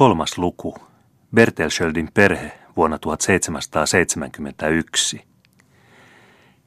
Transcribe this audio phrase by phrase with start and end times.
[0.00, 0.74] Kolmas luku.
[1.34, 5.24] Bertelschöldin perhe vuonna 1771.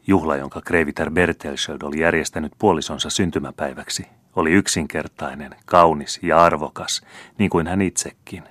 [0.07, 7.01] Juhla, jonka Kreiviter Bertelschöld oli järjestänyt puolisonsa syntymäpäiväksi, oli yksinkertainen, kaunis ja arvokas,
[7.37, 8.43] niin kuin hän itsekin.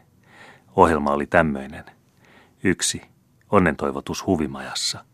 [0.76, 1.84] Ohjelma oli tämmöinen.
[2.64, 3.02] Yksi.
[3.50, 5.04] Onnentoivotus huvimajassa.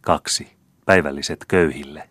[0.00, 0.56] Kaksi.
[0.86, 2.08] Päivälliset köyhille.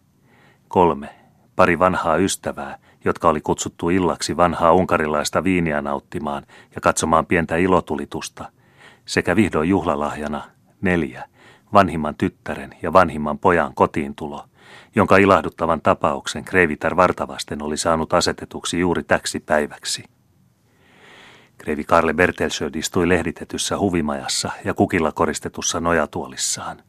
[0.68, 1.10] Kolme.
[1.56, 6.46] Pari vanhaa ystävää, jotka oli kutsuttu illaksi vanhaa unkarilaista viiniä nauttimaan
[6.76, 8.52] ja katsomaan pientä ilotulitusta,
[9.06, 10.44] sekä vihdoin juhlalahjana
[10.82, 11.24] neljä,
[11.74, 14.46] vanhimman tyttären ja vanhimman pojan kotiintulo,
[14.96, 20.04] jonka ilahduttavan tapauksen Kreivitar vartavasten oli saanut asetetuksi juuri täksi päiväksi.
[21.57, 26.84] Kreivi Karle Bertelsöd istui lehditetyssä huvimajassa ja kukilla koristetussa nojatuolissaan.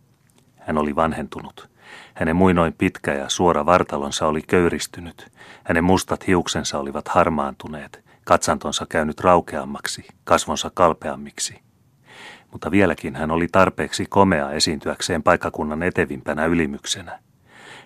[0.59, 1.70] Hän oli vanhentunut.
[2.21, 5.33] Hänen muinoin pitkä ja suora vartalonsa oli köyristynyt.
[5.65, 11.61] Hänen mustat hiuksensa olivat harmaantuneet, katsantonsa käynyt raukeammaksi, kasvonsa kalpeammiksi.
[12.53, 17.19] Mutta vieläkin hän oli tarpeeksi komea esiintyäkseen paikkakunnan etevimpänä ylimyksenä.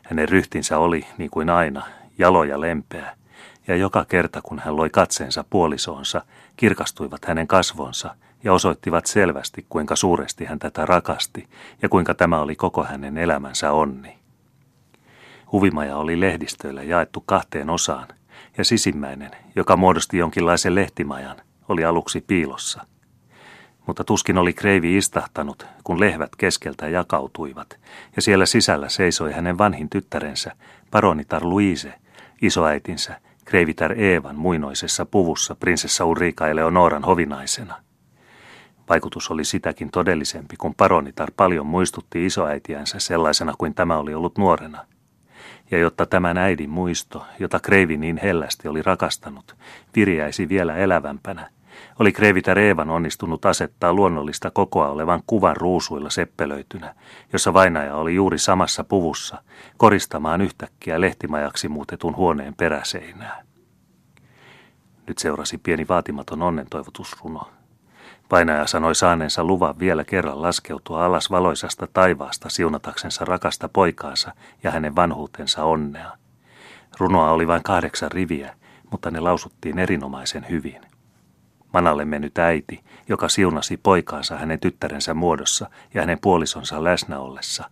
[0.02, 1.82] Hänen ryhtinsä oli, niin kuin aina,
[2.18, 3.16] jalo ja lempeä,
[3.68, 6.22] ja joka kerta kun hän loi katseensa puolisoonsa,
[6.56, 11.48] kirkastuivat hänen kasvonsa ja osoittivat selvästi, kuinka suuresti hän tätä rakasti
[11.82, 14.23] ja kuinka tämä oli koko hänen elämänsä onni.
[15.54, 18.08] Huvimaja oli lehdistöillä jaettu kahteen osaan,
[18.58, 21.36] ja sisimmäinen, joka muodosti jonkinlaisen lehtimajan,
[21.68, 22.86] oli aluksi piilossa.
[23.86, 27.80] Mutta tuskin oli kreivi istahtanut, kun lehvät keskeltä jakautuivat,
[28.16, 30.52] ja siellä sisällä seisoi hänen vanhin tyttärensä,
[30.90, 31.94] paronitar Luise,
[32.42, 37.76] isoäitinsä, kreivitar Eevan muinoisessa puvussa prinsessa Ulrika Eleonoran hovinaisena.
[38.88, 44.86] Vaikutus oli sitäkin todellisempi, kun paronitar paljon muistutti isoäitiänsä sellaisena kuin tämä oli ollut nuorena–
[45.70, 49.56] ja jotta tämän äidin muisto, jota Kreivi niin hellästi oli rakastanut,
[49.96, 51.50] viriäisi vielä elävämpänä,
[51.98, 56.94] oli Kreivitä Reevan onnistunut asettaa luonnollista kokoa olevan kuvan ruusuilla seppelöitynä,
[57.32, 59.42] jossa vainaja oli juuri samassa puvussa,
[59.76, 63.42] koristamaan yhtäkkiä lehtimajaksi muutetun huoneen peräseinää.
[65.06, 67.48] Nyt seurasi pieni vaatimaton onnentoivotusruno,
[68.28, 74.96] Painaja sanoi saaneensa luvan vielä kerran laskeutua alas valoisasta taivaasta siunataksensa rakasta poikaansa ja hänen
[74.96, 76.12] vanhuutensa onnea.
[76.98, 78.54] Runoa oli vain kahdeksan riviä,
[78.90, 80.80] mutta ne lausuttiin erinomaisen hyvin.
[81.72, 87.70] Manalle mennyt äiti, joka siunasi poikaansa hänen tyttärensä muodossa ja hänen puolisonsa läsnä ollessa.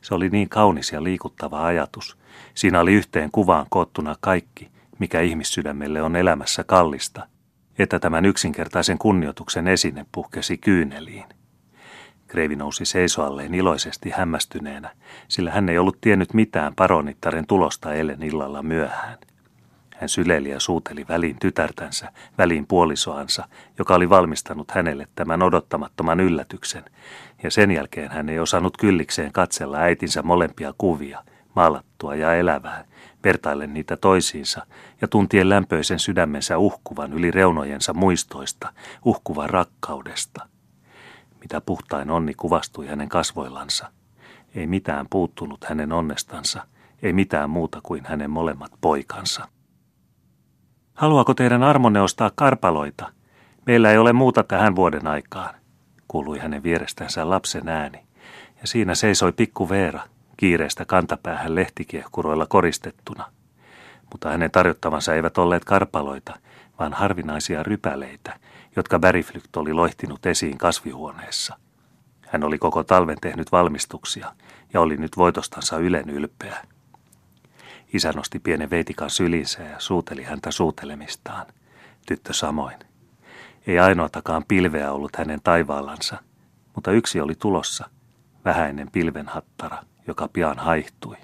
[0.00, 2.18] Se oli niin kaunis ja liikuttava ajatus.
[2.54, 7.26] Siinä oli yhteen kuvaan koottuna kaikki, mikä ihmissydämelle on elämässä kallista,
[7.78, 11.24] että tämän yksinkertaisen kunnioituksen esine puhkesi kyyneliin.
[12.26, 14.90] Kreivi nousi seisoalleen iloisesti hämmästyneenä,
[15.28, 19.18] sillä hän ei ollut tiennyt mitään paronittaren tulosta eilen illalla myöhään.
[19.96, 26.84] Hän syleili ja suuteli väliin tytärtänsä, väliin puolisoansa, joka oli valmistanut hänelle tämän odottamattoman yllätyksen,
[27.42, 32.84] ja sen jälkeen hän ei osannut kyllikseen katsella äitinsä molempia kuvia, maalattua ja elävää,
[33.24, 34.66] vertaillen niitä toisiinsa
[35.00, 38.72] ja tuntien lämpöisen sydämensä uhkuvan yli reunojensa muistoista,
[39.04, 40.48] uhkuvan rakkaudesta.
[41.40, 43.90] Mitä puhtain onni kuvastui hänen kasvoillansa.
[44.54, 46.66] Ei mitään puuttunut hänen onnestansa,
[47.02, 49.48] ei mitään muuta kuin hänen molemmat poikansa.
[50.94, 53.12] Haluaako teidän armonne ostaa karpaloita?
[53.66, 55.54] Meillä ei ole muuta tähän vuoden aikaan,
[56.08, 57.98] kuului hänen vierestänsä lapsen ääni.
[58.60, 60.02] Ja siinä seisoi pikku Veera,
[60.36, 63.32] kiireestä kantapäähän lehtikiehkuroilla koristettuna.
[64.12, 66.34] Mutta hänen tarjottavansa eivät olleet karpaloita,
[66.78, 68.38] vaan harvinaisia rypäleitä,
[68.76, 71.58] jotka Beriflykt oli loihtinut esiin kasvihuoneessa.
[72.20, 74.32] Hän oli koko talven tehnyt valmistuksia
[74.72, 76.66] ja oli nyt voitostansa ylen ylpeä.
[77.92, 81.46] Isä nosti pienen veitikan sylinsä ja suuteli häntä suutelemistaan.
[82.06, 82.76] Tyttö samoin.
[83.66, 86.16] Ei ainoatakaan pilveä ollut hänen taivaallansa,
[86.74, 87.90] mutta yksi oli tulossa,
[88.44, 91.16] vähäinen pilvenhattara– joka pian haihtui.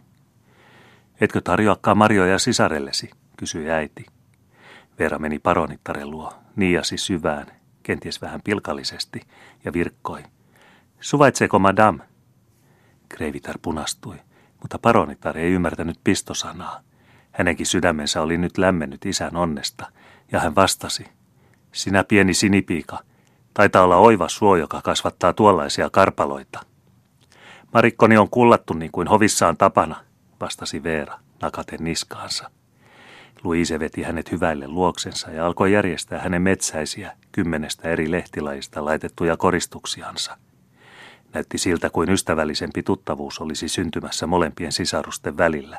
[1.21, 4.06] Etkö tarjoakaan marjoja sisarellesi, kysyi äiti.
[4.99, 7.47] Veera meni paronittaren luo, niiasi syvään,
[7.83, 9.20] kenties vähän pilkallisesti,
[9.64, 10.23] ja virkkoi.
[11.00, 12.05] Suvaitseeko madame?
[13.08, 14.17] Kreivitar punastui,
[14.61, 16.81] mutta paronitar ei ymmärtänyt pistosanaa.
[17.32, 19.87] Hänenkin sydämensä oli nyt lämmennyt isän onnesta,
[20.32, 21.06] ja hän vastasi.
[21.73, 22.99] Sinä pieni sinipiika,
[23.55, 26.61] taitaa olla oiva suo, joka kasvattaa tuollaisia karpaloita.
[27.75, 29.97] Marikkoni on kullattu niin kuin hovissaan tapana,
[30.41, 32.50] vastasi Veera, nakaten niskaansa.
[33.44, 40.37] Luise veti hänet hyväille luoksensa ja alkoi järjestää hänen metsäisiä kymmenestä eri lehtilajista laitettuja koristuksiansa.
[41.35, 45.79] Näytti siltä kuin ystävällisempi tuttavuus olisi syntymässä molempien sisarusten välillä.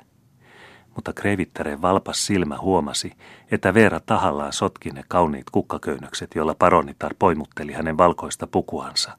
[0.95, 3.13] mutta Krevittären valpas silmä huomasi,
[3.51, 9.17] että Veera tahallaan sotki ne kauniit kukkaköynnökset, joilla paronitar poimutteli hänen valkoista pukuansa.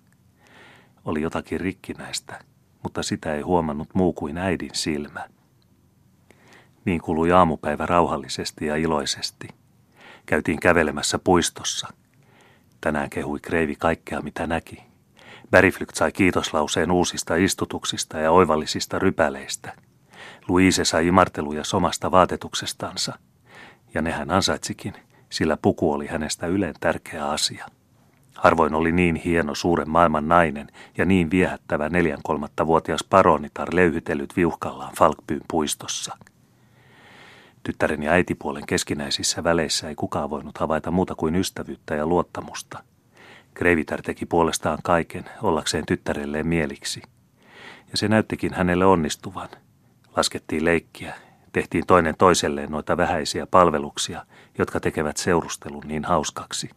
[1.04, 2.44] Oli jotakin rikkinäistä,
[2.82, 5.28] mutta sitä ei huomannut muu kuin äidin silmä.
[6.84, 9.48] Niin kului aamupäivä rauhallisesti ja iloisesti.
[10.26, 11.88] Käytiin kävelemässä puistossa.
[12.80, 14.82] Tänään kehui Kreivi kaikkea, mitä näki.
[15.50, 19.72] Beriflykt sai kiitoslauseen uusista istutuksista ja oivallisista rypäleistä.
[20.48, 23.18] Luise sai imarteluja somasta vaatetuksestansa.
[23.94, 24.94] Ja nehän ansaitsikin,
[25.30, 27.66] sillä puku oli hänestä yleen tärkeä asia.
[28.40, 30.66] Harvoin oli niin hieno suuren maailman nainen
[30.98, 36.16] ja niin viehättävä neljän kolmatta vuotias paronitar löyhytellyt viuhkallaan Falkbyyn puistossa.
[37.62, 42.82] Tyttären ja äitipuolen keskinäisissä väleissä ei kukaan voinut havaita muuta kuin ystävyyttä ja luottamusta–
[43.54, 47.02] Krevitar teki puolestaan kaiken ollakseen tyttärelleen mieliksi.
[47.90, 49.48] Ja se näyttikin hänelle onnistuvan.
[50.16, 51.14] Laskettiin leikkiä,
[51.52, 54.26] tehtiin toinen toiselleen noita vähäisiä palveluksia,
[54.58, 56.70] jotka tekevät seurustelun niin hauskaksi.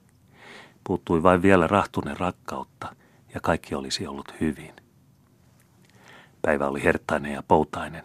[0.84, 2.96] Puuttui vain vielä rahtunen rakkautta,
[3.34, 4.74] ja kaikki olisi ollut hyvin.
[6.42, 8.04] Päivä oli herttainen ja poutainen.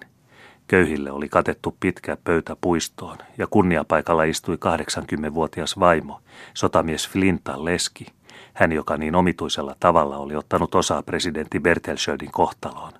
[0.66, 6.20] Köyhille oli katettu pitkä pöytä puistoon, ja kunniapaikalla istui 80-vuotias vaimo,
[6.54, 8.06] sotamies Flintan leski–
[8.58, 12.92] hän, joka niin omituisella tavalla oli ottanut osaa presidentti Bertelschöldin kohtaloon.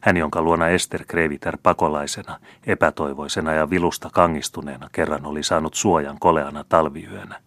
[0.00, 6.64] Hän, jonka luona Ester Kreviter pakolaisena, epätoivoisena ja vilusta kangistuneena kerran oli saanut suojan koleana
[6.68, 7.40] talviyönä.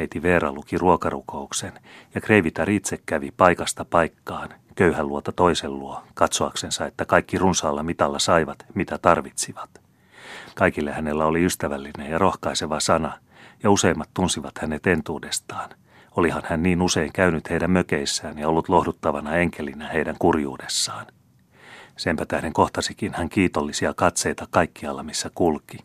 [0.00, 1.72] Neiti Veera luki ruokarukouksen
[2.14, 8.18] ja Kreviter itse kävi paikasta paikkaan, köyhän luota toisen luo, katsoaksensa, että kaikki runsaalla mitalla
[8.18, 9.70] saivat, mitä tarvitsivat.
[10.54, 13.12] Kaikille hänellä oli ystävällinen ja rohkaiseva sana,
[13.62, 15.70] ja useimmat tunsivat hänet entuudestaan.
[16.16, 21.06] Olihan hän niin usein käynyt heidän mökeissään ja ollut lohduttavana enkelinä heidän kurjuudessaan.
[21.96, 25.78] Senpä tähden kohtasikin hän kiitollisia katseita kaikkialla, missä kulki.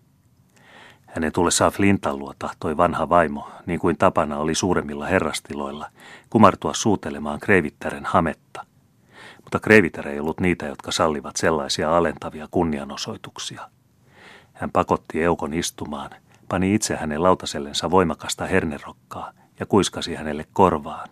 [1.15, 5.89] Hänen tullessaan Flintan luo tahtoi vanha vaimo, niin kuin tapana oli suuremmilla herrastiloilla,
[6.29, 8.65] kumartua suutelemaan Kreivittären hametta.
[9.43, 13.69] Mutta Kreivitär ei ollut niitä, jotka sallivat sellaisia alentavia kunnianosoituksia.
[14.53, 16.09] Hän pakotti Eukon istumaan,
[16.49, 21.09] pani itse hänen lautasellensa voimakasta hernerokkaa– ja kuiskasi hänelle korvaan.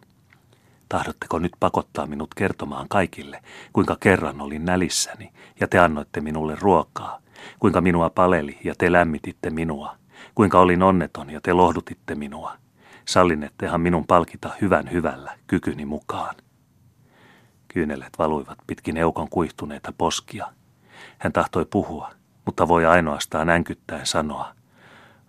[0.89, 3.41] Tahdotteko nyt pakottaa minut kertomaan kaikille,
[3.73, 7.19] kuinka kerran olin nälissäni ja te annoitte minulle ruokaa,
[7.59, 9.95] kuinka minua paleli ja te lämmititte minua,
[10.35, 12.57] kuinka olin onneton ja te lohdutitte minua.
[13.05, 16.35] Sallinettehan minun palkita hyvän hyvällä kykyni mukaan.
[17.67, 20.47] Kyynelet valuivat pitkin eukon kuihtuneita poskia.
[21.17, 22.11] Hän tahtoi puhua,
[22.45, 24.55] mutta voi ainoastaan änkyttäen sanoa.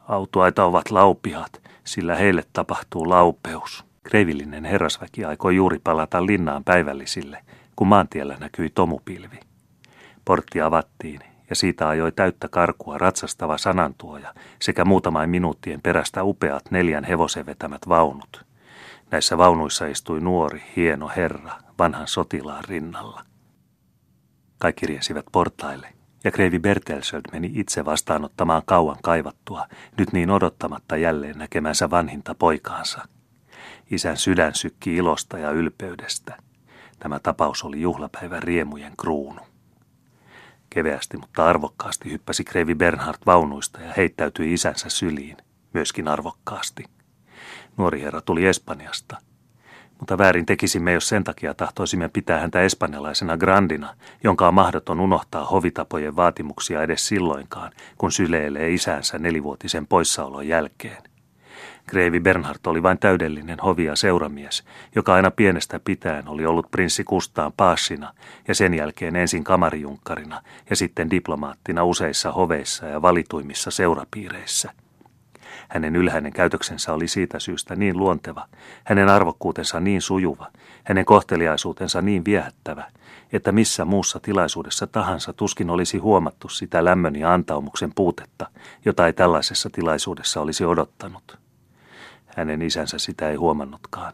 [0.08, 3.84] Autuaita ovat laupiaat, sillä heille tapahtuu laupeus.
[4.02, 7.44] Kreivillinen herrasväki aikoi juuri palata linnaan päivällisille,
[7.76, 9.40] kun maantiellä näkyi tomupilvi.
[10.24, 11.20] Portti avattiin
[11.50, 17.88] ja siitä ajoi täyttä karkua ratsastava sanantuoja sekä muutamain minuuttien perästä upeat neljän hevosen vetämät
[17.88, 18.44] vaunut.
[19.10, 23.24] Näissä vaunuissa istui nuori, hieno herra vanhan sotilaan rinnalla.
[24.58, 25.88] Kaikki riesivät portaille
[26.24, 29.66] ja Kreivi Bertelsöld meni itse vastaanottamaan kauan kaivattua,
[29.98, 33.08] nyt niin odottamatta jälleen näkemänsä vanhinta poikaansa.
[33.90, 36.36] Isän sydän sykki ilosta ja ylpeydestä.
[36.98, 39.40] Tämä tapaus oli juhlapäivän riemujen kruunu.
[40.74, 45.36] Keveästi, mutta arvokkaasti hyppäsi Kreivi Bernhard vaunuista ja heittäytyi isänsä syliin,
[45.72, 46.84] myöskin arvokkaasti.
[47.76, 49.16] Nuori herra tuli Espanjasta–
[49.98, 55.44] mutta väärin tekisimme, jos sen takia tahtoisimme pitää häntä espanjalaisena grandina, jonka on mahdoton unohtaa
[55.44, 61.02] hovitapojen vaatimuksia edes silloinkaan, kun syleilee isänsä nelivuotisen poissaolon jälkeen.
[61.86, 64.64] Kreivi Bernhard oli vain täydellinen hovi- ja seuramies,
[64.94, 68.14] joka aina pienestä pitäen oli ollut prinssi Kustaan paassina
[68.48, 74.70] ja sen jälkeen ensin kamarijunkkarina ja sitten diplomaattina useissa hoveissa ja valituimmissa seurapiireissä–
[75.68, 78.46] hänen ylhäinen käytöksensä oli siitä syystä niin luonteva,
[78.84, 80.50] hänen arvokkuutensa niin sujuva,
[80.84, 82.84] hänen kohteliaisuutensa niin viehättävä,
[83.32, 88.46] että missä muussa tilaisuudessa tahansa tuskin olisi huomattu sitä lämmön ja antaumuksen puutetta,
[88.84, 91.43] jota ei tällaisessa tilaisuudessa olisi odottanut.
[92.36, 94.12] Hänen isänsä sitä ei huomannutkaan.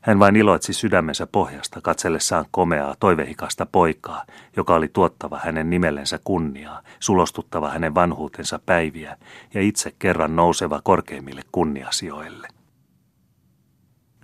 [0.00, 4.24] Hän vain iloitsi sydämensä pohjasta katsellessaan komeaa, toivehikasta poikaa,
[4.56, 9.16] joka oli tuottava hänen nimellensä kunniaa, sulostuttava hänen vanhuutensa päiviä
[9.54, 12.48] ja itse kerran nouseva korkeimmille kunniasijoille.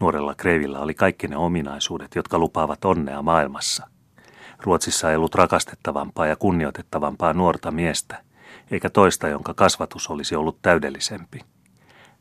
[0.01, 3.87] Nuorella Kreivillä oli kaikki ne ominaisuudet, jotka lupaavat onnea maailmassa.
[4.63, 8.23] Ruotsissa ei ollut rakastettavampaa ja kunnioitettavampaa nuorta miestä,
[8.71, 11.41] eikä toista, jonka kasvatus olisi ollut täydellisempi.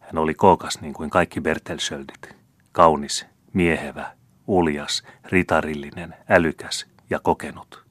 [0.06, 2.36] Hän oli kookas niin kuin kaikki Bertelschöldit,
[2.72, 4.12] kaunis miehevä,
[4.48, 7.86] uljas, ritarillinen, älykäs ja kokenut.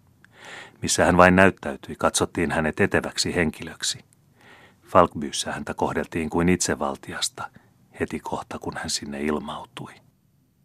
[0.83, 3.99] Missä hän vain näyttäytyi, katsottiin hänet eteväksi henkilöksi.
[4.87, 7.51] Falkbyyssä häntä kohdeltiin kuin itsevaltiasta
[8.01, 10.04] heti kohta, kun hän sinne ilmautui.